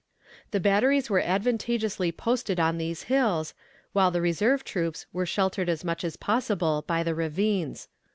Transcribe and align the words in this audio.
The 0.49 0.59
batteries 0.59 1.11
were 1.11 1.19
advantageously 1.21 2.11
posted 2.13 2.59
on 2.59 2.79
those 2.79 3.03
hills, 3.03 3.53
while 3.93 4.09
the 4.09 4.19
reserve 4.19 4.63
troops 4.63 5.05
were 5.13 5.27
sheltered 5.27 5.69
as 5.69 5.83
much 5.83 6.03
as 6.03 6.17
possible 6.17 6.83
by 6.87 7.03
the 7.03 7.13
ravines. 7.13 7.87